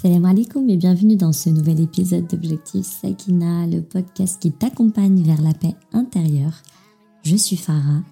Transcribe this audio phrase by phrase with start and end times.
[0.00, 5.42] Salam alaikum et bienvenue dans ce nouvel épisode d'Objectif Sakina, le podcast qui t'accompagne vers
[5.42, 6.62] la paix intérieure.
[7.24, 8.02] Je suis Farah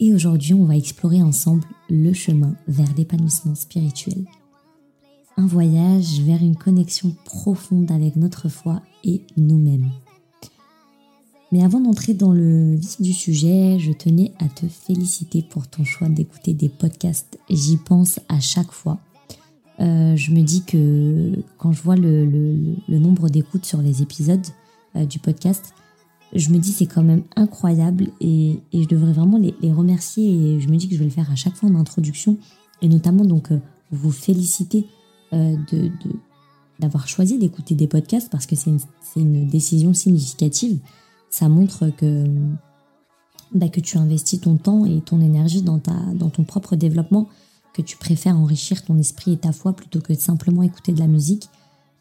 [0.00, 4.24] et aujourd'hui on va explorer ensemble le chemin vers l'épanouissement spirituel.
[5.36, 9.92] Un voyage vers une connexion profonde avec notre foi et nous-mêmes.
[11.52, 15.84] Mais avant d'entrer dans le vif du sujet, je tenais à te féliciter pour ton
[15.84, 17.38] choix d'écouter des podcasts.
[17.48, 18.98] J'y pense à chaque fois.
[19.82, 24.46] Euh, je me dis que quand je vois le, nombre d'écoutes sur les épisodes
[24.96, 25.74] euh, du podcast,
[26.34, 30.68] je me dis c'est quand même incroyable et, je devrais vraiment les, remercier et je
[30.68, 32.38] me dis que je vais le faire à chaque fois en introduction
[32.80, 33.58] et notamment donc euh,
[33.90, 34.86] vous féliciter
[36.78, 38.70] d'avoir choisi d'écouter des podcasts parce que c'est
[39.16, 40.78] une, décision significative.
[41.30, 42.26] Ça montre que,
[43.54, 47.28] bah, que tu investis ton temps et ton énergie dans ton propre développement,
[47.72, 51.06] que tu préfères enrichir ton esprit et ta foi plutôt que simplement écouter de la
[51.06, 51.48] musique.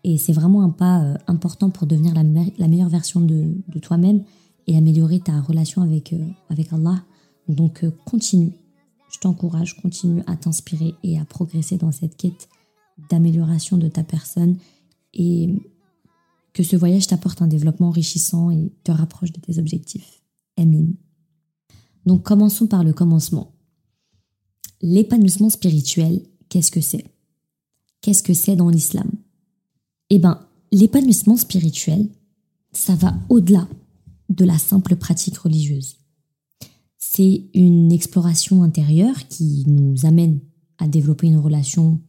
[0.04, 2.24] Et c'est vraiment un pas euh, important pour devenir la,
[2.68, 4.24] meilleure version de, de toi-même
[4.68, 7.04] et améliorer ta relation avec, euh, avec Allah.
[7.48, 8.54] Donc euh, continue,
[9.12, 12.50] je t'encourage, continue à t'inspirer et à progresser dans cette quête
[13.10, 14.58] d'amélioration de ta personne.
[15.14, 15.50] Et
[16.54, 20.22] que ce voyage t'apporte un développement enrichissant et te rapproche de tes objectifs.
[20.58, 20.88] Amin.
[22.06, 23.54] Donc commençons par le commencement.
[24.82, 27.06] L'épanouissement spirituel, qu'est-ce que c'est?
[28.02, 29.10] Qu'est-ce que c'est dans l'islam?
[30.10, 32.10] Eh bien, l'épanouissement spirituel,
[32.72, 33.68] ça va au-delà
[34.30, 35.98] de la simple pratique religieuse.
[36.98, 40.40] C'est une exploration intérieure qui nous amène
[40.78, 42.00] à développer une relation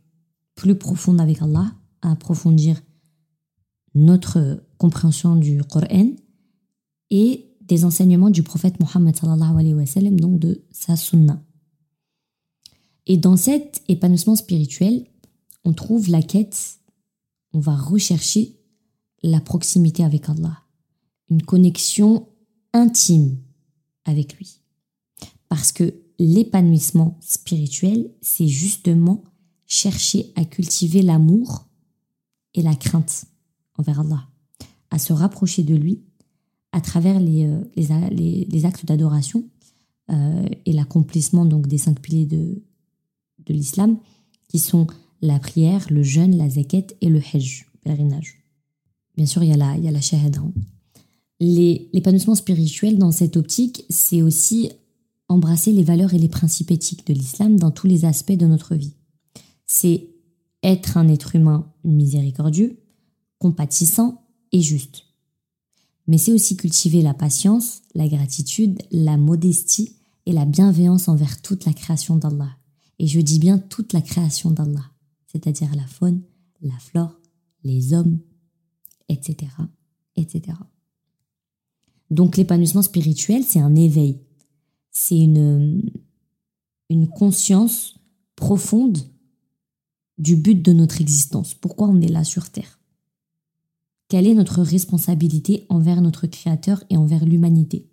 [0.55, 2.81] plus profonde avec Allah, à approfondir
[3.95, 6.13] notre compréhension du Coran
[7.11, 9.15] et des enseignements du prophète Mohammed
[10.17, 11.43] donc de sa sunna.
[13.07, 15.07] Et dans cet épanouissement spirituel,
[15.65, 16.79] on trouve la quête,
[17.53, 18.57] on va rechercher
[19.23, 20.63] la proximité avec Allah,
[21.31, 22.29] une connexion
[22.73, 23.39] intime
[24.05, 24.61] avec lui.
[25.49, 29.25] Parce que l'épanouissement spirituel, c'est justement
[29.67, 31.67] chercher à cultiver l'amour
[32.55, 33.25] et la crainte
[33.79, 34.29] envers Allah,
[34.91, 36.03] à se rapprocher de lui
[36.73, 37.61] à travers les, euh,
[38.11, 39.45] les, les, actes d'adoration
[40.11, 42.63] euh, et l'accomplissement donc des cinq piliers de,
[43.47, 43.99] de l'islam,
[44.49, 44.87] qui sont
[45.21, 48.43] la prière, le jeûne, la zakat et le hajj, le pèlerinage.
[49.17, 50.01] Bien sûr, il y a la, il la.
[50.39, 50.53] Hein.
[51.41, 54.71] L'épanouissement spirituel dans cette optique, c'est aussi
[55.29, 58.75] embrasser les valeurs et les principes éthiques de l'islam dans tous les aspects de notre
[58.75, 58.95] vie.
[59.67, 60.09] C'est
[60.63, 62.79] être un être humain miséricordieux,
[63.39, 65.05] compatissant et juste.
[66.07, 71.65] Mais c'est aussi cultiver la patience, la gratitude, la modestie et la bienveillance envers toute
[71.65, 72.51] la création d'Allah.
[73.03, 74.93] Et je dis bien toute la création d'Allah,
[75.27, 76.23] c'est-à-dire la faune,
[76.61, 77.19] la flore,
[77.65, 78.21] les hommes,
[79.09, 79.51] etc.,
[80.15, 80.57] etc.
[82.11, 84.21] Donc l'épanouissement spirituel, c'est un éveil,
[84.93, 85.83] c'est une,
[86.91, 87.99] une conscience
[88.37, 88.99] profonde
[90.17, 92.79] du but de notre existence, pourquoi on est là sur Terre?
[94.07, 97.91] Quelle est notre responsabilité envers notre Créateur et envers l'humanité?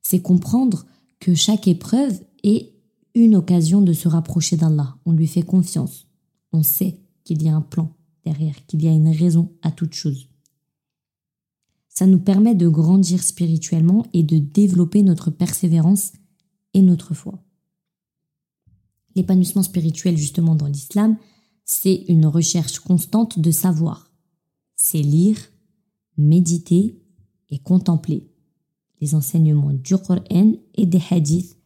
[0.00, 0.86] C'est comprendre
[1.18, 2.79] que chaque épreuve est
[3.14, 4.96] une occasion de se rapprocher d'Allah.
[5.06, 6.06] On lui fait confiance.
[6.52, 7.94] On sait qu'il y a un plan
[8.24, 10.28] derrière, qu'il y a une raison à toute chose.
[11.88, 16.12] Ça nous permet de grandir spirituellement et de développer notre persévérance
[16.72, 17.42] et notre foi.
[19.16, 21.16] L'épanouissement spirituel, justement, dans l'islam,
[21.64, 24.10] c'est une recherche constante de savoir
[24.82, 25.36] c'est lire,
[26.16, 26.98] méditer
[27.50, 28.30] et contempler
[29.02, 30.22] les enseignements du Coran
[30.74, 31.58] et des hadiths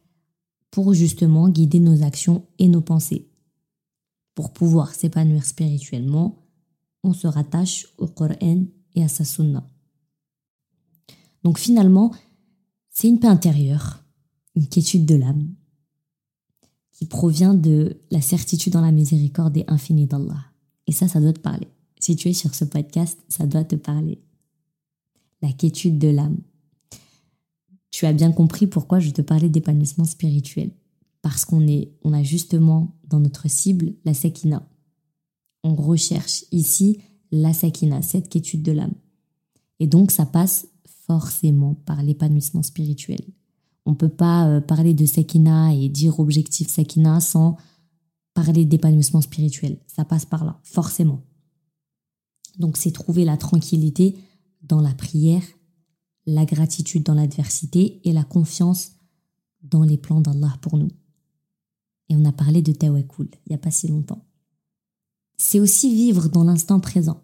[0.75, 3.29] pour justement guider nos actions et nos pensées.
[4.33, 6.43] Pour pouvoir s'épanouir spirituellement,
[7.01, 9.65] on se rattache au Coran et à sa sunna.
[11.45, 12.11] Donc finalement,
[12.89, 14.03] c'est une paix intérieure,
[14.53, 15.47] une quiétude de l'âme,
[16.91, 20.43] qui provient de la certitude dans la miséricorde et infinie d'Allah.
[20.87, 21.69] Et ça, ça doit te parler
[22.01, 24.21] si tu es sur ce podcast, ça doit te parler.
[25.41, 26.41] La quiétude de l'âme.
[27.95, 30.71] Tu as bien compris pourquoi je te parlais d'épanouissement spirituel.
[31.21, 34.67] Parce qu'on est, on a justement dans notre cible la sakina.
[35.63, 36.99] On recherche ici
[37.31, 38.95] la sakina, cette quiétude de l'âme.
[39.79, 40.67] Et donc ça passe
[41.07, 43.21] forcément par l'épanouissement spirituel.
[43.85, 47.55] On ne peut pas euh, parler de sakina et dire objectif sakina sans
[48.33, 49.77] parler d'épanouissement spirituel.
[49.87, 51.21] Ça passe par là, forcément.
[52.59, 54.17] Donc c'est trouver la tranquillité
[54.63, 55.43] dans la prière,
[56.25, 58.93] la gratitude dans l'adversité et la confiance
[59.61, 60.89] dans les plans d'Allah pour nous.
[62.09, 64.25] Et on a parlé de Tawakul il n'y a pas si longtemps.
[65.37, 67.21] c'est aussi vivre dans l'instant présent.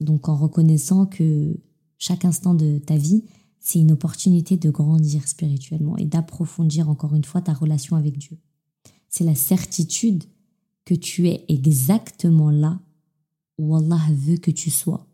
[0.00, 1.58] Donc en reconnaissant que
[1.98, 3.24] chaque instant de ta vie,
[3.60, 8.38] c'est une opportunité de grandir spirituellement et d'approfondir encore une fois ta relation avec Dieu.
[9.08, 10.24] C'est la certitude
[10.84, 12.80] que tu es exactement là
[13.58, 15.06] où Allah veut que tu sois.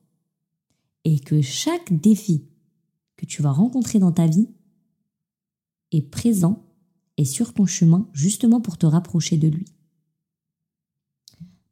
[1.04, 2.44] Et que chaque défi
[3.16, 4.48] que tu vas rencontrer dans ta vie
[5.92, 6.64] est présent
[7.16, 9.66] et sur ton chemin justement pour te rapprocher de lui.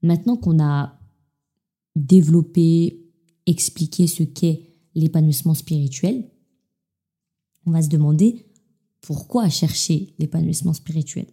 [0.02, 0.98] Maintenant qu'on a
[1.96, 3.04] développé,
[3.46, 6.30] expliqué ce qu'est l'épanouissement spirituel,
[7.66, 8.46] on va se demander
[9.00, 11.26] pourquoi chercher l'épanouissement spirituel.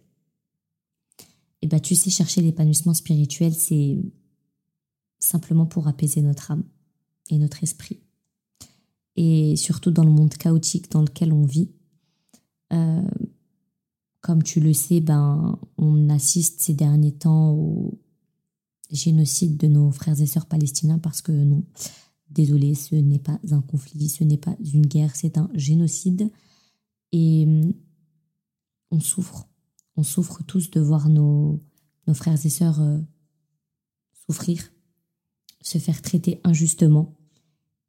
[1.62, 3.98] Eh bien, tu sais, chercher l'épanouissement spirituel, c'est
[5.18, 6.64] simplement pour apaiser notre âme
[7.28, 8.00] et notre esprit.
[9.22, 11.68] Et surtout dans le monde chaotique dans lequel on vit,
[12.72, 13.02] euh,
[14.22, 18.00] comme tu le sais, ben, on assiste ces derniers temps au
[18.90, 21.66] génocide de nos frères et sœurs palestiniens parce que non,
[22.30, 26.30] désolé, ce n'est pas un conflit, ce n'est pas une guerre, c'est un génocide.
[27.12, 27.74] Et hum,
[28.90, 29.46] on souffre,
[29.96, 31.62] on souffre tous de voir nos,
[32.06, 32.96] nos frères et sœurs euh,
[34.14, 34.72] souffrir,
[35.60, 37.18] se faire traiter injustement.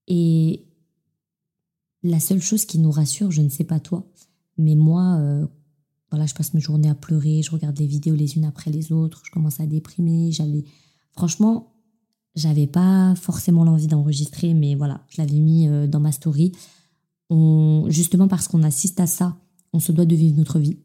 [0.09, 0.65] Et
[2.03, 4.07] la seule chose qui nous rassure, je ne sais pas toi,
[4.57, 5.45] mais moi, euh,
[6.09, 8.92] voilà, je passe mes journées à pleurer, je regarde les vidéos les unes après les
[8.92, 10.31] autres, je commence à déprimer.
[10.31, 10.65] J'avais,
[11.13, 11.74] franchement,
[12.36, 16.51] j'avais pas forcément l'envie d'enregistrer, mais voilà, je l'avais mis euh, dans ma story.
[17.88, 19.38] Justement parce qu'on assiste à ça,
[19.71, 20.80] on se doit de vivre notre vie.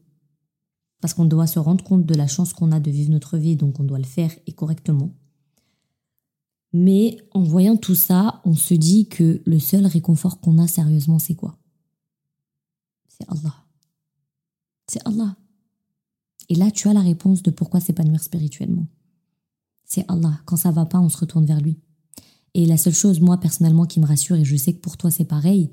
[1.01, 3.57] Parce qu'on doit se rendre compte de la chance qu'on a de vivre notre vie,
[3.57, 5.13] donc on doit le faire et correctement.
[6.73, 11.19] Mais en voyant tout ça, on se dit que le seul réconfort qu'on a sérieusement,
[11.19, 11.57] c'est quoi?
[13.07, 13.55] C'est Allah.
[14.87, 15.35] C'est Allah.
[16.49, 18.87] Et là, tu as la réponse de pourquoi s'épanouir spirituellement.
[19.85, 20.39] C'est Allah.
[20.45, 21.79] Quand ça va pas, on se retourne vers lui.
[22.53, 25.11] Et la seule chose, moi, personnellement, qui me rassure, et je sais que pour toi
[25.11, 25.71] c'est pareil,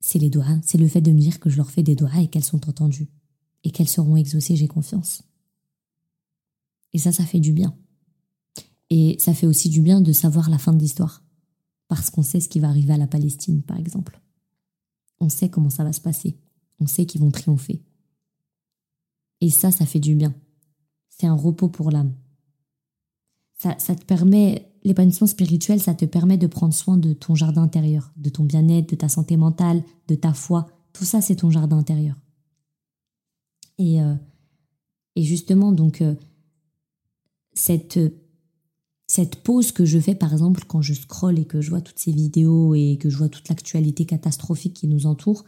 [0.00, 0.58] c'est les doigts.
[0.62, 2.68] C'est le fait de me dire que je leur fais des doigts et qu'elles sont
[2.68, 3.08] entendues.
[3.64, 5.22] Et qu'elles seront exaucées, j'ai confiance.
[6.92, 7.76] Et ça, ça fait du bien.
[8.90, 11.22] Et ça fait aussi du bien de savoir la fin de l'histoire.
[11.88, 14.20] Parce qu'on sait ce qui va arriver à la Palestine, par exemple.
[15.20, 16.36] On sait comment ça va se passer.
[16.80, 17.82] On sait qu'ils vont triompher.
[19.40, 20.34] Et ça, ça fait du bien.
[21.08, 22.14] C'est un repos pour l'âme.
[23.58, 27.62] Ça, ça te permet, l'épanouissement spirituel, ça te permet de prendre soin de ton jardin
[27.62, 30.66] intérieur, de ton bien-être, de ta santé mentale, de ta foi.
[30.92, 32.16] Tout ça, c'est ton jardin intérieur.
[33.78, 34.14] Et, euh,
[35.14, 36.14] et justement, donc, euh,
[37.54, 37.98] cette,
[39.16, 41.98] cette pause que je fais, par exemple, quand je scrolle et que je vois toutes
[41.98, 45.46] ces vidéos et que je vois toute l'actualité catastrophique qui nous entoure,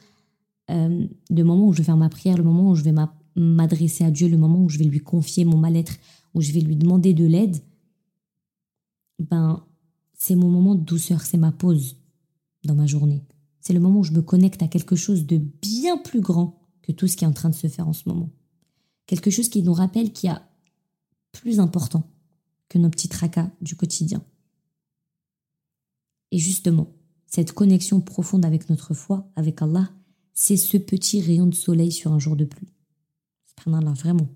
[0.71, 2.95] euh, le moment où je vais faire ma prière, le moment où je vais
[3.37, 5.99] m'adresser à Dieu, le moment où je vais lui confier mon mal-être,
[6.33, 7.59] où je vais lui demander de l'aide,
[9.19, 9.63] ben,
[10.15, 11.97] c'est mon moment de douceur, c'est ma pause
[12.65, 13.23] dans ma journée.
[13.61, 16.93] C'est le moment où je me connecte à quelque chose de bien plus grand que
[16.93, 18.31] tout ce qui est en train de se faire en ce moment.
[19.05, 20.41] Quelque chose qui nous rappelle qu'il y a
[21.33, 22.05] plus important
[22.69, 24.23] que nos petits tracas du quotidien.
[26.31, 26.93] Et justement,
[27.27, 29.91] cette connexion profonde avec notre foi, avec Allah,
[30.35, 32.73] c'est ce petit rayon de soleil sur un jour de pluie.
[33.67, 34.29] là vraiment.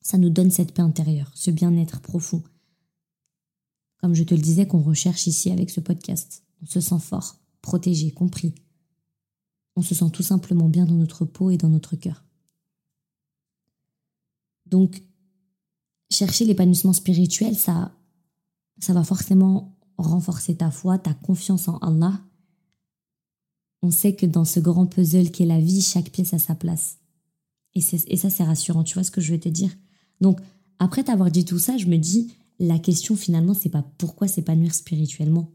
[0.00, 2.42] Ça nous donne cette paix intérieure, ce bien-être profond.
[3.98, 6.42] Comme je te le disais, qu'on recherche ici avec ce podcast.
[6.62, 8.54] On se sent fort, protégé, compris.
[9.76, 12.24] On se sent tout simplement bien dans notre peau et dans notre cœur.
[14.66, 15.02] Donc,
[16.10, 17.96] chercher l'épanouissement spirituel, ça,
[18.78, 22.20] ça va forcément renforcer ta foi, ta confiance en Allah.
[23.82, 26.98] On sait que dans ce grand puzzle qu'est la vie, chaque pièce a sa place.
[27.74, 28.84] Et, et ça, c'est rassurant.
[28.84, 29.70] Tu vois ce que je veux te dire?
[30.20, 30.40] Donc,
[30.78, 34.74] après t'avoir dit tout ça, je me dis, la question finalement, c'est pas pourquoi s'épanouir
[34.74, 35.50] spirituellement?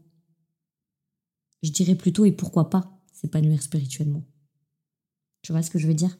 [1.62, 4.24] Je dirais plutôt, et pourquoi pas s'épanouir spirituellement?
[5.42, 6.18] Tu vois ce que je veux dire?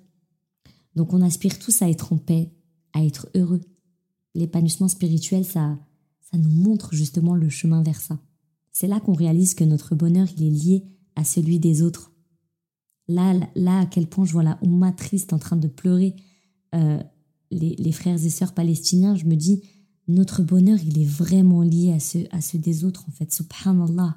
[0.96, 2.50] Donc, on aspire tous à être en paix,
[2.92, 3.60] à être heureux,
[4.34, 5.78] l'épanouissement spirituel, ça,
[6.20, 8.18] ça nous montre justement le chemin vers ça.
[8.72, 10.84] C'est là qu'on réalise que notre bonheur, il est lié
[11.16, 12.12] à celui des autres.
[13.08, 16.14] Là, là, à quel point je vois la Oumma triste en train de pleurer
[16.74, 17.02] euh,
[17.50, 19.62] les, frères et sœurs palestiniens, je me dis,
[20.06, 23.32] notre bonheur, il est vraiment lié à ceux, à ceux des autres, en fait.
[23.32, 24.16] Subhanallah.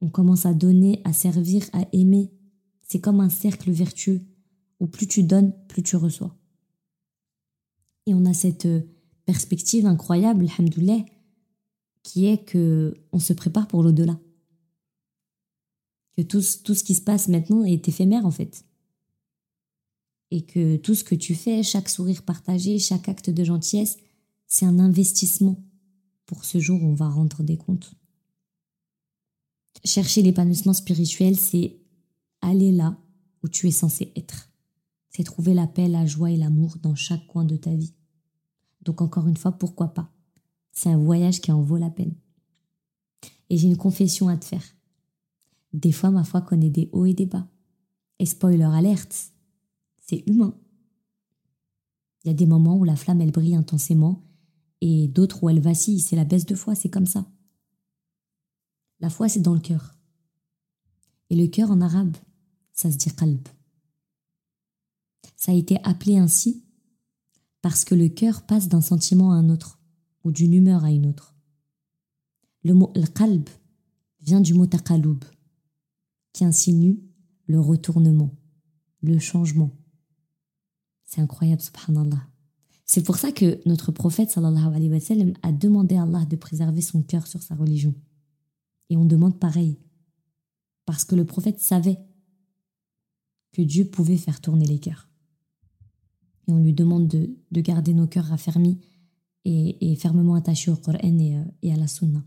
[0.00, 2.32] On commence à donner, à servir, à aimer.
[2.82, 4.22] C'est comme un cercle vertueux
[4.80, 6.36] où plus tu donnes, plus tu reçois.
[8.06, 8.82] Et on a cette euh,
[9.24, 11.04] perspective incroyable, alhamdoulilah,
[12.02, 14.18] qui est que on se prépare pour l'au-delà.
[16.16, 18.64] Que tout, tout ce qui se passe maintenant est éphémère en fait.
[20.30, 23.96] Et que tout ce que tu fais, chaque sourire partagé, chaque acte de gentillesse,
[24.46, 25.56] C'est un investissement
[26.26, 27.94] pour ce jour où on va rendre des comptes.
[29.84, 31.76] Chercher l'épanouissement spirituel, c'est
[32.40, 32.96] aller là
[33.42, 34.50] où tu es censé être.
[35.14, 37.94] C'est trouver la paix, la joie et l'amour dans chaque coin de ta vie.
[38.82, 40.10] Donc encore une fois, pourquoi pas?
[40.72, 42.14] C'est un voyage qui en vaut la peine.
[43.48, 44.64] Et j'ai une confession à te faire.
[45.72, 47.46] Des fois, ma foi connaît des hauts et des bas.
[48.18, 49.32] Et spoiler alerte,
[50.02, 50.54] c'est humain.
[52.24, 54.22] Il y a des moments où la flamme, elle brille intensément
[54.80, 56.00] et d'autres où elle vacille.
[56.00, 57.26] C'est la baisse de foi, c'est comme ça.
[58.98, 59.96] La foi, c'est dans le cœur.
[61.30, 62.16] Et le cœur en arabe,
[62.72, 63.46] ça se dit qalb.
[65.36, 66.64] Ça a été appelé ainsi
[67.62, 69.78] parce que le cœur passe d'un sentiment à un autre
[70.22, 71.34] ou d'une humeur à une autre.
[72.62, 73.48] Le mot al-qalb
[74.20, 75.24] vient du mot taqalub
[76.32, 77.00] qui insinue
[77.46, 78.34] le retournement,
[79.02, 79.70] le changement.
[81.04, 82.26] C'est incroyable, subhanallah.
[82.86, 87.42] C'est pour ça que notre prophète a demandé à Allah de préserver son cœur sur
[87.42, 87.94] sa religion.
[88.90, 89.78] Et on demande pareil.
[90.84, 91.98] Parce que le prophète savait
[93.52, 95.08] que Dieu pouvait faire tourner les cœurs.
[96.46, 98.78] Et on lui demande de, garder nos cœurs raffermis
[99.44, 102.24] et, fermement attachés au Coran et, euh, et, à la Sunna.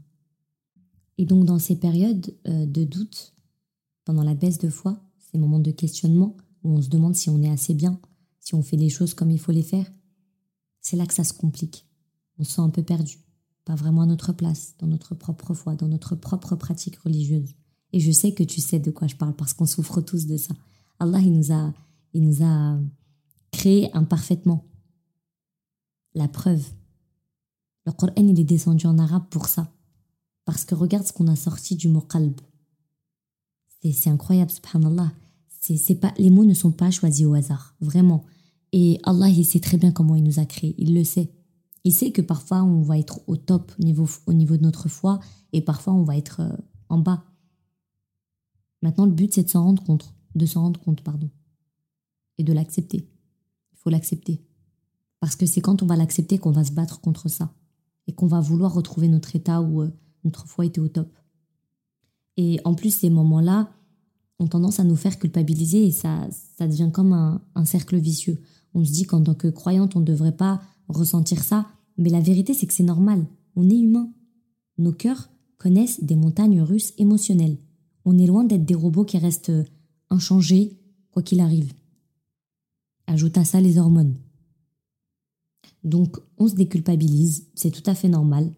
[1.17, 3.33] Et donc dans ces périodes euh, de doute,
[4.05, 7.41] pendant la baisse de foi, ces moments de questionnement où on se demande si on
[7.41, 7.99] est assez bien,
[8.39, 9.91] si on fait les choses comme il faut les faire,
[10.81, 11.85] c'est là que ça se complique.
[12.39, 13.19] On se sent un peu perdu,
[13.65, 17.55] pas vraiment à notre place, dans notre propre foi, dans notre propre pratique religieuse.
[17.93, 20.37] Et je sais que tu sais de quoi je parle parce qu'on souffre tous de
[20.37, 20.53] ça.
[20.99, 21.73] Allah, il nous a,
[22.13, 22.79] il nous a
[23.51, 24.65] créé imparfaitement.
[26.13, 26.65] La preuve.
[27.85, 29.71] Le Coran, il est descendu en arabe pour ça.
[30.45, 32.39] Parce que regarde ce qu'on a sorti du mot qalb.
[33.81, 35.11] C'est incroyable, subhanallah.
[35.59, 38.25] C'est pas, les mots ne sont pas choisis au hasard, vraiment.
[38.71, 41.31] Et Allah, il sait très bien comment il nous a créés, il le sait.
[41.83, 45.19] Il sait que parfois on va être au top niveau, au niveau de notre foi
[45.53, 46.57] et parfois on va être euh,
[46.89, 47.23] en bas.
[48.81, 51.29] Maintenant, le but, c'est de s'en rendre compte, de s'en rendre compte, pardon,
[52.37, 53.09] et de l'accepter.
[53.87, 54.41] Faut l'accepter.
[55.21, 57.53] Parce que c'est quand on va l'accepter qu'on va se battre contre ça
[58.05, 59.89] et qu'on va vouloir retrouver notre état où euh,
[60.25, 61.07] notre foi était au top.
[62.35, 63.71] Et en plus, ces moments-là
[64.39, 66.27] ont tendance à nous faire culpabiliser et ça,
[66.57, 68.41] ça devient comme un, un cercle vicieux.
[68.73, 71.65] On se dit qu'en tant que croyante, on ne devrait pas ressentir ça,
[71.97, 73.25] mais la vérité, c'est que c'est normal.
[73.55, 74.11] On est humain.
[74.77, 75.29] Nos cœurs
[75.59, 77.57] connaissent des montagnes russes émotionnelles.
[78.03, 79.53] On est loin d'être des robots qui restent
[80.09, 80.77] inchangés,
[81.11, 81.71] quoi qu'il arrive.
[83.07, 84.17] Ajoute à ça les hormones.
[85.83, 88.53] Donc, on se déculpabilise, c'est tout à fait normal.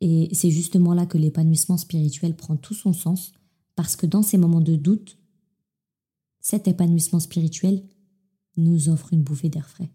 [0.00, 3.32] Et c'est justement là que l'épanouissement spirituel prend tout son sens,
[3.74, 5.18] parce que dans ces moments de doute,
[6.40, 7.82] cet épanouissement spirituel
[8.58, 9.90] nous offre une bouffée d'air frais.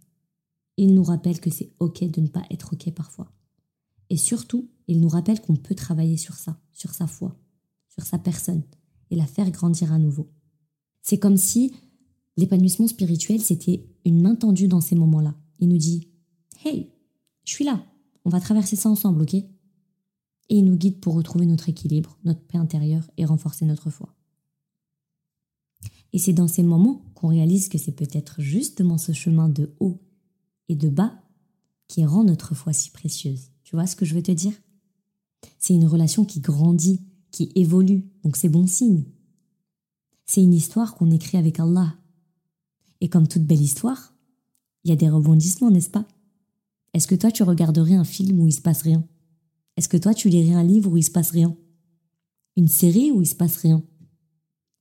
[0.78, 3.32] Il nous rappelle que c'est OK de ne pas être OK parfois.
[4.10, 7.40] Et surtout, il nous rappelle qu'on peut travailler sur ça, sur sa foi,
[7.88, 8.64] sur sa personne,
[9.12, 10.32] et la faire grandir à nouveau.
[11.02, 11.74] C'est comme si
[12.42, 15.36] l'épanouissement spirituel, c'était une main tendue dans ces moments-là.
[15.60, 16.10] Il nous dit
[16.64, 16.92] Hey,
[17.46, 17.84] je suis là,
[18.26, 19.34] on va traverser ça ensemble, ok?
[19.34, 19.48] Et
[20.50, 24.14] il nous guide pour retrouver notre équilibre, notre paix intérieure et renforcer notre foi.
[26.14, 30.02] Et c'est dans ces moments qu'on réalise que c'est peut-être justement ce chemin de haut
[30.68, 31.14] et de bas
[31.88, 33.52] qui rend notre foi si précieuse.
[33.64, 34.54] Tu vois ce que je veux te dire?
[35.58, 39.06] C'est une relation qui grandit, qui évolue, donc c'est bon signe.
[40.26, 41.96] C'est une histoire qu'on écrit avec Allah.
[43.02, 44.14] Et comme toute belle histoire,
[44.84, 46.08] il y a des rebondissements, n'est-ce pas?
[46.94, 49.04] Est-ce que toi tu regarderais un film où il se passe rien?
[49.78, 51.56] Est-ce que toi, tu lirais un livre où il se passe rien?
[52.58, 53.84] Une série où il se passe rien?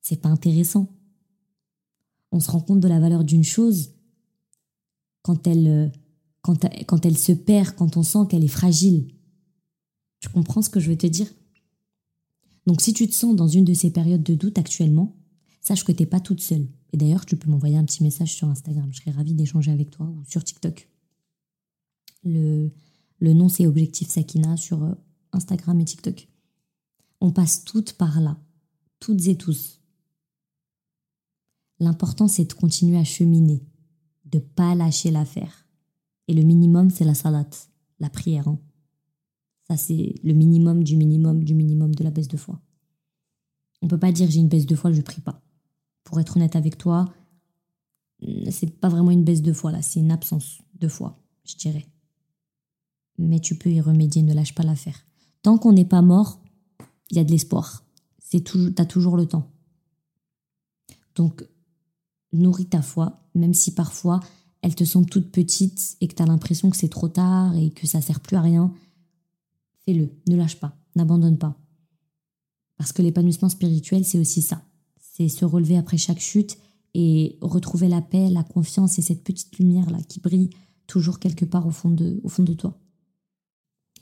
[0.01, 0.89] C'est pas intéressant.
[2.33, 3.93] On se rend compte de la valeur d'une chose
[5.23, 5.89] quand elle, euh,
[6.43, 9.09] quand, quand elle se perd, quand on sent qu'elle est fragile.
[10.21, 11.29] Tu comprends ce que je veux te dire?
[12.67, 15.17] Donc si tu te sens dans une de ces périodes de doute actuellement,
[15.61, 16.69] sache que tu n'es pas toute seule.
[16.93, 18.89] Et d'ailleurs, tu peux m'envoyer un petit message sur Instagram.
[18.93, 20.89] Je serais ravie d'échanger avec toi ou sur TikTok.
[22.25, 22.71] Le,
[23.19, 24.95] le nom, c'est Objectif Sakina sur euh,
[25.33, 26.29] Instagram et TikTok.
[27.21, 28.39] On passe toutes par là,
[28.99, 29.81] toutes et tous.
[31.79, 33.63] L'important, c'est de continuer à cheminer,
[34.25, 35.67] de pas lâcher l'affaire.
[36.29, 37.49] Et le minimum, c'est la salat,
[37.99, 38.49] la prière.
[38.49, 38.59] Hein.
[39.69, 42.61] Ça, c'est le minimum du minimum du minimum de la baisse de foi.
[43.83, 45.43] On peut pas dire j'ai une baisse de foi, je prie pas.
[46.11, 47.07] Pour être honnête avec toi,
[48.51, 51.87] c'est pas vraiment une baisse de foi là, c'est une absence de foi, je dirais
[53.21, 55.07] mais tu peux y remédier, ne lâche pas l'affaire.
[55.43, 56.41] Tant qu'on n'est pas mort,
[57.11, 57.85] il y a de l'espoir.
[58.19, 59.51] C'est toujours, as toujours le temps.
[61.15, 61.45] Donc,
[62.33, 64.21] nourris ta foi, même si parfois
[64.63, 67.71] elles te semblent toutes petites et que tu as l'impression que c'est trop tard et
[67.71, 68.73] que ça sert plus à rien,
[69.85, 71.57] fais-le, ne lâche pas, n'abandonne pas.
[72.77, 74.63] Parce que l'épanouissement spirituel, c'est aussi ça.
[75.13, 76.59] C'est se relever après chaque chute
[76.95, 80.51] et retrouver la paix, la confiance et cette petite lumière là qui brille
[80.87, 82.79] toujours quelque part au fond de, au fond de toi.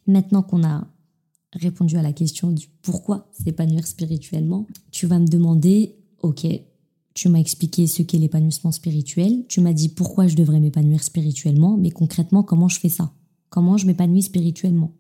[0.07, 0.87] Maintenant qu'on a
[1.53, 6.47] répondu à la question du pourquoi s'épanouir spirituellement, tu vas me demander, ok,
[7.15, 11.77] tu m'as expliqué ce qu'est l'épanouissement spirituel, tu m'as dit pourquoi je devrais m'épanouir spirituellement,
[11.77, 13.12] mais concrètement, comment je fais ça?
[13.49, 14.95] Comment je m'épanouis spirituellement?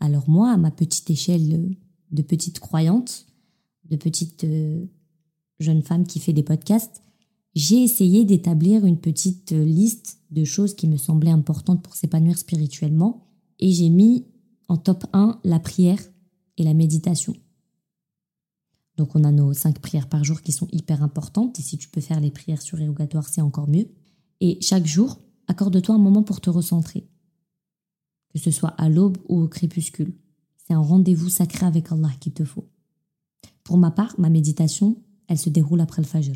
[0.00, 1.76] Alors moi, à ma petite échelle
[2.10, 3.26] de petite croyante,
[3.90, 4.84] de petite euh,
[5.58, 7.02] jeune femme qui fait des podcasts,
[7.54, 13.26] j'ai essayé d'établir une petite liste de choses qui me semblaient importantes pour s'épanouir spirituellement
[13.58, 14.26] et j'ai mis
[14.68, 16.00] en top 1 la prière
[16.58, 17.34] et la méditation.
[18.96, 21.88] Donc on a nos cinq prières par jour qui sont hyper importantes et si tu
[21.88, 23.88] peux faire les prières surérogatoires, c'est encore mieux.
[24.40, 27.08] Et chaque jour, accorde-toi un moment pour te recentrer.
[28.32, 30.14] Que ce soit à l'aube ou au crépuscule.
[30.56, 32.68] C'est un rendez-vous sacré avec Allah qu'il te faut.
[33.64, 36.34] Pour ma part, ma méditation, elle se déroule après le fajr.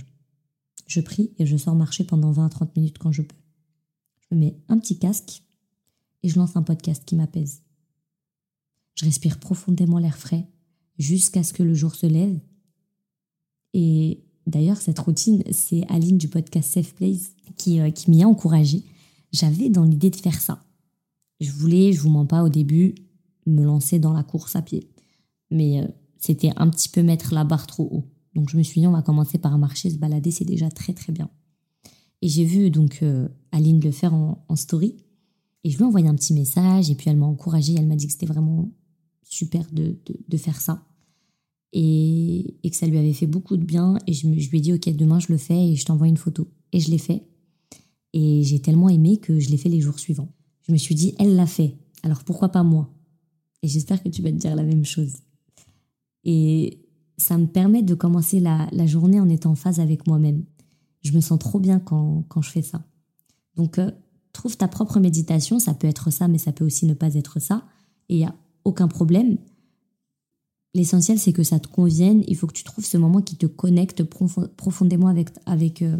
[0.86, 3.36] Je prie et je sors marcher pendant 20 à 30 minutes quand je peux.
[4.20, 5.42] Je me mets un petit casque
[6.22, 7.62] et je lance un podcast qui m'apaise.
[8.94, 10.46] Je respire profondément l'air frais
[10.98, 12.38] jusqu'à ce que le jour se lève.
[13.72, 18.84] Et d'ailleurs, cette routine, c'est Aline du podcast Safe Place qui, euh, m'y a encouragée.
[19.32, 20.62] J'avais dans l'idée de faire ça.
[21.40, 22.94] Je voulais, je vous mens pas au début,
[23.46, 24.90] me lancer dans la course à pied.
[25.50, 28.04] Mais euh, c'était un petit peu mettre la barre trop haut.
[28.34, 30.92] Donc je me suis dit, on va commencer par marcher, se balader, c'est déjà très
[30.92, 31.30] très bien.
[32.22, 34.96] Et j'ai vu donc euh, Aline le faire en, story.
[35.64, 37.74] Et je lui ai envoyé un petit message et puis elle m'a encouragée.
[37.76, 38.70] Elle m'a dit que c'était vraiment
[39.22, 40.86] super de, de, faire ça.
[41.72, 43.98] Et, et, que ça lui avait fait beaucoup de bien.
[44.06, 46.16] Et je, je lui ai dit, ok, demain je le fais et je t'envoie une
[46.16, 46.48] photo.
[46.72, 47.26] Et je l'ai fait.
[48.12, 50.32] Et j'ai tellement aimé que je l'ai fait les jours suivants.
[50.66, 51.76] Je me suis dit, elle l'a fait.
[52.02, 52.92] Alors pourquoi pas moi?
[53.62, 55.14] Et j'espère que tu vas te dire la même chose.
[56.24, 56.80] Et
[57.20, 60.44] ça me permet de commencer la, journée en étant en phase avec moi-même.
[61.02, 62.82] Je me sens trop bien quand, je fais ça.
[63.56, 63.90] Donc, euh,
[64.32, 65.58] trouve ta propre méditation.
[65.58, 67.64] Ça peut être ça, mais ça peut aussi ne pas être ça.
[68.08, 69.36] Et il n'y a aucun problème.
[70.74, 72.22] L'essentiel, c'est que ça te convienne.
[72.26, 75.96] Il faut que tu trouves ce moment qui te connecte profondément avec, avec, euh,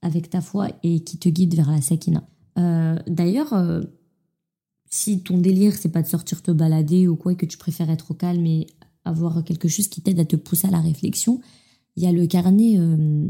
[0.00, 2.22] avec ta foi et qui te guide vers la sakina.
[2.58, 3.54] Euh, d'ailleurs,
[4.90, 7.90] si ton délire, c'est pas de sortir te balader ou quoi, et que tu préfères
[7.90, 8.66] être au calme et
[9.04, 11.40] avoir quelque chose qui t'aide à te pousser à la réflexion.
[11.96, 13.28] Il y a le carnet euh,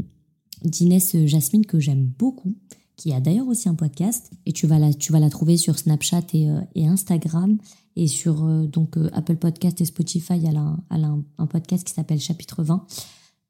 [0.63, 2.55] d'Inès Jasmine que j'aime beaucoup,
[2.95, 4.31] qui a d'ailleurs aussi un podcast.
[4.45, 7.57] Et tu vas la, tu vas la trouver sur Snapchat et, euh, Instagram.
[7.95, 12.19] Et sur euh, donc Apple Podcast et Spotify, elle a, un, un, podcast qui s'appelle
[12.19, 12.85] Chapitre 20.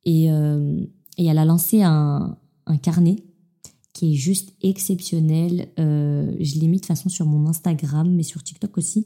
[0.06, 3.24] Et, et, elle a lancé un, un, carnet
[3.94, 5.70] qui est juste exceptionnel.
[5.78, 9.06] je l'ai mis de façon sur mon Instagram, mais sur TikTok aussi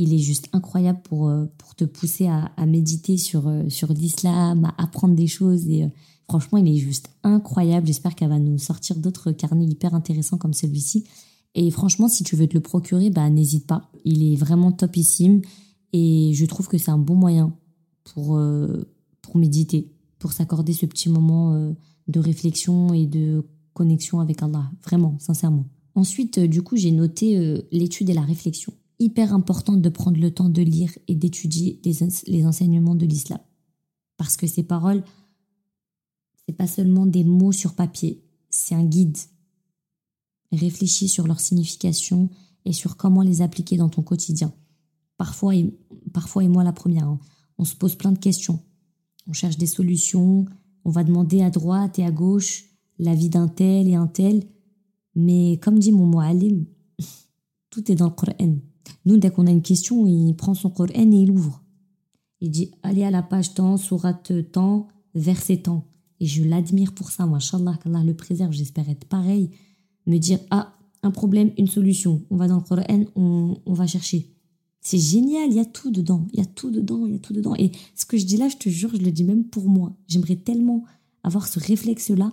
[0.00, 4.64] il est juste incroyable pour, euh, pour te pousser à, méditer sur, euh, sur l'islam,
[4.64, 5.68] à apprendre des choses.
[5.68, 5.88] Et euh,
[6.26, 7.86] franchement, il est juste incroyable.
[7.86, 11.04] J'espère qu'elle va nous sortir d'autres carnets hyper intéressants comme celui-ci.
[11.54, 13.90] Et franchement, si tu veux te le procurer, bah, n'hésite pas.
[14.06, 15.42] Il est vraiment topissime.
[15.92, 17.52] Et je trouve que c'est un bon moyen
[18.04, 18.40] pour,
[19.22, 21.74] pour méditer, pour s'accorder ce petit moment
[22.06, 24.70] de réflexion et de connexion avec Allah.
[24.84, 25.66] Vraiment, sincèrement.
[25.96, 30.50] Ensuite, du coup, j'ai noté l'étude et la réflexion hyper important de prendre le temps
[30.50, 33.40] de lire et d'étudier les, enseignements de l'islam.
[34.18, 35.02] Parce que ces paroles,
[36.46, 39.16] c'est pas seulement des mots sur papier, c'est un guide.
[40.52, 42.28] Réfléchis sur leur signification
[42.66, 44.52] et sur comment les appliquer dans ton quotidien.
[45.16, 45.74] Parfois, et,
[46.12, 47.18] parfois et moi la première, hein,
[47.56, 48.60] on se pose plein de questions.
[49.26, 50.44] On cherche des solutions,
[50.84, 52.64] on va demander à droite et à gauche
[52.98, 54.44] l'avis d'un tel et un tel.
[55.14, 56.66] Mais comme dit mon mu'allim,
[57.70, 58.58] tout est dans le Coran.
[59.04, 61.62] Nous, dès qu'on a une question, il prend son Coran et il ouvre.
[62.40, 65.84] Il dit Allez à la page temps, sourate temps, verset temps.
[66.20, 68.52] Et je l'admire pour ça, Machallah, qu'Allah le préserve.
[68.52, 69.50] J'espère être pareil.
[70.06, 70.72] Me dire Ah,
[71.02, 72.22] un problème, une solution.
[72.30, 74.30] On va dans le Coran, on, on va chercher.
[74.80, 76.26] C'est génial, il y a tout dedans.
[76.32, 77.54] Il y a tout dedans, il y a tout dedans.
[77.56, 79.94] Et ce que je dis là, je te jure, je le dis même pour moi.
[80.08, 80.84] J'aimerais tellement
[81.22, 82.32] avoir ce réflexe-là.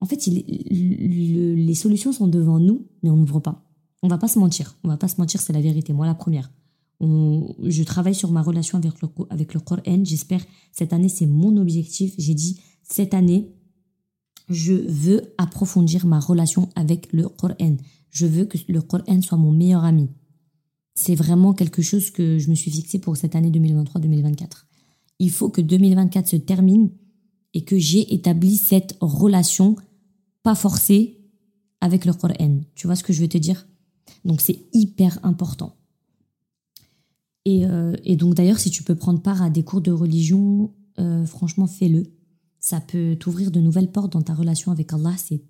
[0.00, 3.71] En fait, les solutions sont devant nous, mais on n'ouvre pas.
[4.02, 4.76] On va pas se mentir.
[4.82, 5.92] On va pas se mentir, c'est la vérité.
[5.92, 6.50] Moi, la première.
[7.00, 10.04] je travaille sur ma relation avec le, avec le Coran.
[10.04, 12.14] J'espère, cette année, c'est mon objectif.
[12.18, 13.52] J'ai dit, cette année,
[14.48, 17.76] je veux approfondir ma relation avec le Coran.
[18.10, 20.10] Je veux que le Coran soit mon meilleur ami.
[20.94, 24.66] C'est vraiment quelque chose que je me suis fixé pour cette année 2023-2024.
[25.20, 26.90] Il faut que 2024 se termine
[27.54, 29.76] et que j'ai établi cette relation
[30.42, 31.18] pas forcée
[31.80, 32.60] avec le Coran.
[32.74, 33.66] Tu vois ce que je veux te dire?
[34.24, 35.76] Donc c'est hyper important.
[37.44, 40.72] Et, euh, et donc d'ailleurs, si tu peux prendre part à des cours de religion,
[40.98, 42.04] euh, franchement, fais-le.
[42.60, 45.14] Ça peut t'ouvrir de nouvelles portes dans ta relation avec Allah.
[45.16, 45.42] C'est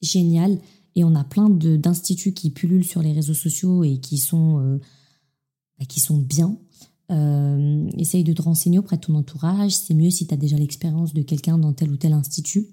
[0.00, 0.58] génial.
[0.94, 4.78] Et on a plein d'instituts qui pullulent sur les réseaux sociaux et qui sont, euh,
[5.78, 6.58] bah, qui sont bien.
[7.98, 9.76] Essaye de te renseigner auprès de ton entourage.
[9.76, 12.68] C'est mieux si tu as déjà l'expérience de quelqu'un dans tel ou tel institut.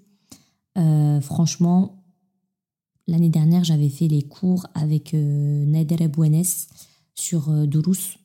[1.22, 1.99] franchement,
[3.10, 6.44] l'année dernière, j'avais fait les cours avec euh, Nader Buenes
[7.16, 8.18] sur euh, Durus.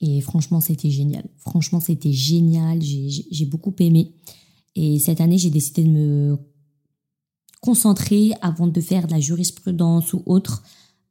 [0.00, 1.24] Et franchement, c'était génial.
[1.38, 2.80] Franchement, c'était génial.
[2.82, 4.12] J'ai beaucoup aimé.
[4.74, 6.38] Et cette année, j'ai décidé de me
[7.60, 10.62] concentrer avant de faire de la jurisprudence ou autre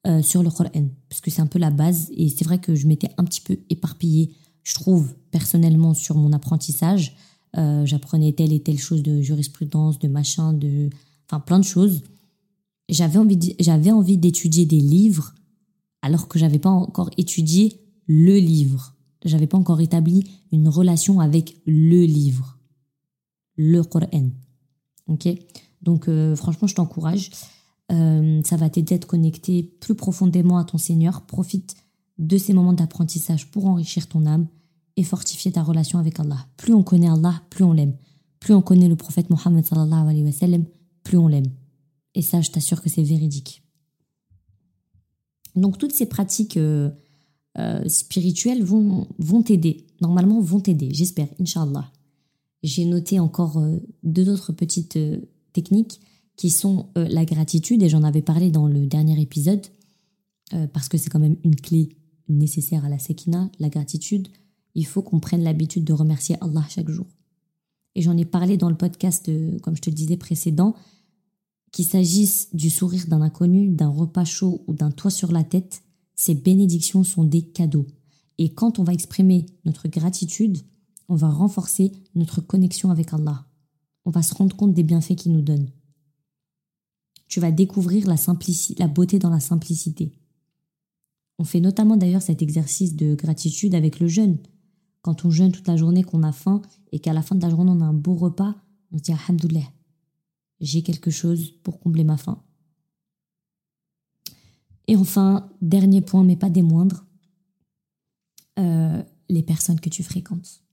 [0.07, 0.69] euh, sur le Coran.
[1.09, 2.09] Parce que c'est un peu la base.
[2.15, 4.31] Et c'est vrai que je m'étais un petit peu éparpillée,
[4.63, 7.15] je trouve, personnellement, sur mon apprentissage.
[7.57, 10.89] Euh, J'apprenais telle et telle chose de jurisprudence, de machin, de.
[11.27, 12.03] Enfin, plein de choses.
[12.89, 15.33] J'avais envie, j'avais envie d'étudier des livres
[16.01, 18.95] alors que j'avais pas encore étudié le livre.
[19.23, 22.59] J'avais pas encore établi une relation avec le livre,
[23.55, 24.29] le Coran.
[25.07, 25.27] Ok?
[25.81, 27.31] Donc, euh, franchement, je t'encourage.
[27.91, 31.21] Euh, ça va t'aider à te connecter plus profondément à ton Seigneur.
[31.21, 31.75] Profite
[32.17, 34.47] de ces moments d'apprentissage pour enrichir ton âme
[34.97, 36.45] et fortifier ta relation avec Allah.
[36.57, 37.95] Plus on connaît Allah, plus on l'aime.
[38.39, 40.65] Plus on connaît le prophète Mohammed sallallahu alayhi wa sallam,
[41.05, 41.53] plus on l'aime.
[42.15, 43.63] Et ça, je t'assure que c'est véridique.
[45.55, 46.89] Donc toutes ces pratiques euh,
[47.57, 49.85] euh, spirituelles vont, vont t'aider.
[50.01, 51.89] Normalement, vont t'aider, j'espère, Inch'Allah.
[52.63, 54.99] J'ai noté encore euh, deux autres petites
[55.53, 56.01] techniques
[56.35, 59.65] qui sont la gratitude, et j'en avais parlé dans le dernier épisode,
[60.73, 61.95] parce que c'est quand même une clé
[62.27, 64.27] nécessaire à la sekina, la gratitude.
[64.73, 67.05] Il faut qu'on prenne l'habitude de remercier Allah chaque jour.
[67.95, 69.31] Et j'en ai parlé dans le podcast,
[69.61, 70.75] comme je te le disais précédent,
[71.71, 75.81] qu'il s'agisse du sourire d'un inconnu, d'un repas chaud ou d'un toit sur la tête,
[76.15, 77.87] ces bénédictions sont des cadeaux.
[78.37, 80.57] Et quand on va exprimer notre gratitude,
[81.09, 83.45] on va renforcer notre connexion avec Allah.
[84.05, 85.69] On va se rendre compte des bienfaits qu'il nous donne.
[87.27, 88.15] Tu vas découvrir la,
[88.77, 90.11] la beauté dans la simplicité.
[91.37, 94.37] On fait notamment d'ailleurs cet exercice de gratitude avec le jeûne.
[95.05, 97.51] Quand on jeûne toute la journée, qu'on a faim et qu'à la fin de la
[97.51, 98.55] journée on a un beau repas,
[98.91, 99.71] on se dit Alhamdoulilah,
[100.61, 102.41] j'ai quelque chose pour combler ma faim.
[104.87, 107.05] Et enfin, dernier point, mais pas des moindres,
[108.57, 110.63] euh, les personnes que tu fréquentes.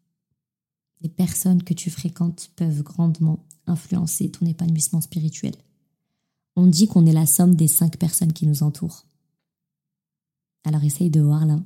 [1.02, 5.56] Les personnes que tu fréquentes peuvent grandement influencer ton épanouissement spirituel.
[6.56, 9.04] On dit qu'on est la somme des cinq personnes qui nous entourent.
[10.64, 11.60] Alors essaye de voir là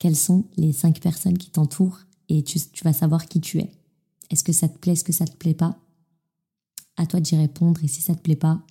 [0.00, 3.70] quelles sont les cinq personnes qui t'entourent et tu, vas savoir qui tu es?
[4.30, 5.78] Est-ce que ça te plaît, est-ce que ça te plaît pas?
[6.96, 8.62] À toi d'y répondre et si ça te plaît pas,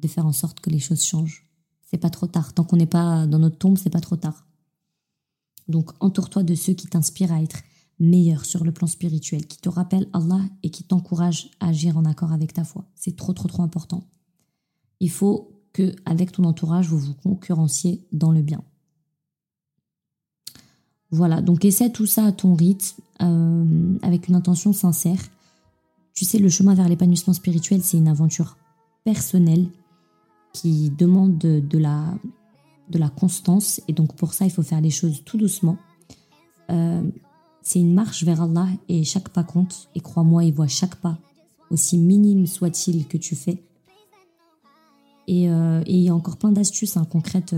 [0.00, 1.44] de faire en sorte que les choses changent.
[1.90, 2.54] C'est pas trop tard.
[2.54, 4.46] Tant qu'on n'est pas dans notre tombe, c'est pas trop tard.
[5.68, 7.60] Donc entoure-toi de ceux qui t'inspirent à être
[7.98, 12.06] meilleur sur le plan spirituel, qui te rappellent Allah et qui t'encouragent à agir en
[12.06, 12.86] accord avec ta foi.
[12.94, 14.04] C'est trop trop trop important.
[15.00, 18.62] Il faut que avec ton entourage, vous vous concurrenciez dans le bien.
[21.10, 25.20] Voilà, donc essaie tout ça à ton rythme, euh, avec une intention sincère.
[26.12, 28.56] Tu sais, le chemin vers l'épanouissement spirituel, c'est une aventure
[29.04, 29.68] personnelle
[30.52, 32.14] qui demande de, la,
[32.90, 33.80] de la constance.
[33.88, 35.78] Et donc pour ça, il faut faire les choses tout doucement.
[36.70, 37.02] Euh,
[37.62, 39.88] c'est une marche vers Allah et chaque pas compte.
[39.94, 41.18] Et crois-moi, il voit chaque pas,
[41.70, 43.62] aussi minime soit-il que tu fais.
[45.26, 47.54] Et, euh, il y a encore plein d'astuces hein, concrètes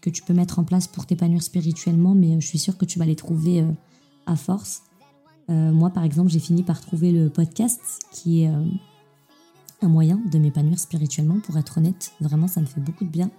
[0.00, 2.98] que tu peux mettre en place pour t'épanouir spirituellement, mais je suis sûre que tu
[2.98, 3.64] vas les trouver
[4.26, 4.82] à force.
[5.50, 7.80] Euh, moi, par exemple, j'ai fini par trouver le podcast
[8.12, 8.64] qui est euh,
[9.82, 12.12] un moyen de m'épanouir spirituellement, pour être honnête.
[12.20, 13.30] Vraiment, ça me fait beaucoup de bien.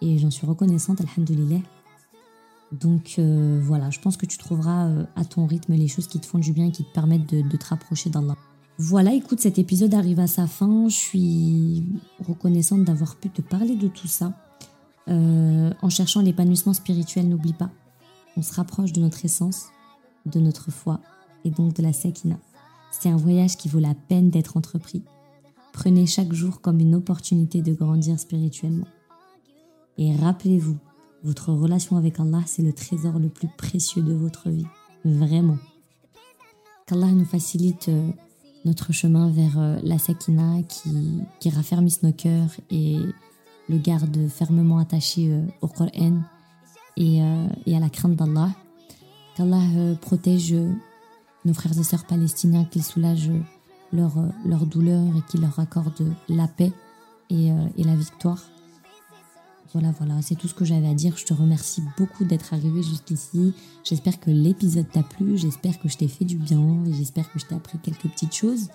[0.00, 1.60] Et j'en suis reconnaissante, alhamdoulilah.
[2.72, 6.26] Donc euh, voilà, je pense que tu trouveras à ton rythme les choses qui te
[6.26, 8.36] font du bien et qui te permettent de, de te rapprocher d'Allah.
[8.78, 10.88] Voilà, écoute, cet épisode arrive à sa fin.
[10.88, 11.84] Je suis
[12.26, 14.32] reconnaissante d'avoir pu te parler de tout ça.
[15.10, 17.70] En cherchant l'épanouissement spirituel, n'oublie pas,
[18.36, 19.66] on se rapproche de notre essence,
[20.26, 21.00] de notre foi
[21.44, 22.38] et donc de la Sakina.
[22.90, 25.02] C'est un voyage qui vaut la peine d'être entrepris.
[25.72, 28.86] Prenez chaque jour comme une opportunité de grandir spirituellement.
[29.98, 30.76] Et rappelez-vous,
[31.22, 34.66] votre relation avec Allah, c'est le trésor le plus précieux de votre vie.
[35.04, 35.58] Vraiment.
[36.86, 38.10] Qu'Allah nous facilite euh,
[38.64, 42.98] notre chemin vers euh, la Sakina qui, qui raffermisse nos cœurs et
[43.70, 46.22] le garde fermement attaché euh, au Coran
[46.96, 47.20] et,
[47.66, 48.50] et à la crainte d'Allah.
[49.34, 50.54] Qu'Allah protège
[51.46, 53.30] nos frères et sœurs palestiniens, qu'ils soulagent
[53.90, 54.12] leur,
[54.44, 56.72] leur douleur et qu'il leur accorde la paix
[57.30, 58.42] et, et la victoire.
[59.72, 61.16] Voilà, voilà, c'est tout ce que j'avais à dire.
[61.16, 63.54] Je te remercie beaucoup d'être arrivé jusqu'ici.
[63.84, 67.38] J'espère que l'épisode t'a plu, j'espère que je t'ai fait du bien et j'espère que
[67.38, 68.68] je t'ai appris quelques petites choses.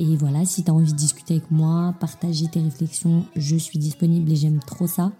[0.00, 3.78] Et voilà, si tu as envie de discuter avec moi, partager tes réflexions, je suis
[3.78, 5.12] disponible et j'aime trop ça.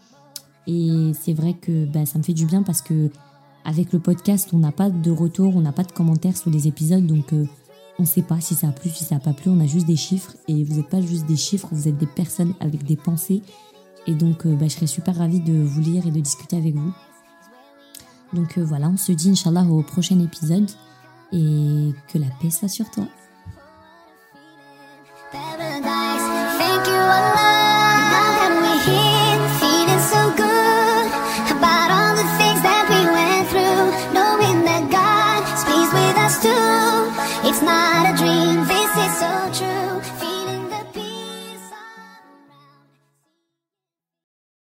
[0.67, 3.11] Et c'est vrai que bah, ça me fait du bien parce que
[3.65, 6.67] avec le podcast, on n'a pas de retour, on n'a pas de commentaires sous les
[6.67, 7.45] épisodes, donc euh,
[8.01, 9.67] on ne sait pas si ça a plu, si ça n'a pas plu, on a
[9.67, 10.35] juste des chiffres.
[10.49, 13.43] Et vous n'êtes pas juste des chiffres, vous êtes des personnes avec des pensées
[14.07, 16.75] et donc, euh, bah, je serais super ravie de vous lire et de discuter avec
[16.75, 16.93] vous.
[18.33, 20.71] Donc euh, voilà, on se dit Inch'Allah au prochain épisode
[21.33, 23.05] et que la paix soit sur toi.
[27.11, 27.40] la